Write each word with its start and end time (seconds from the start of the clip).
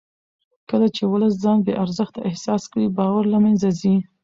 کله 0.69 0.87
چې 0.95 1.03
ولس 1.11 1.33
ځان 1.43 1.57
بې 1.65 1.73
ارزښته 1.83 2.19
احساس 2.29 2.61
کړي 2.71 2.87
باور 2.97 3.23
له 3.33 3.39
منځه 3.43 3.69
ځي 3.79 3.95